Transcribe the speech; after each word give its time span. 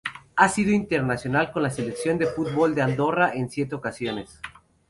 Ha 0.35 0.49
sido 0.49 0.71
internacional 0.71 1.51
con 1.51 1.61
la 1.61 1.69
Selección 1.69 2.17
de 2.17 2.25
fútbol 2.25 2.73
de 2.73 2.81
Andorra 2.81 3.33
en 3.35 3.51
siete 3.51 3.75
ocasiones. 3.75 4.39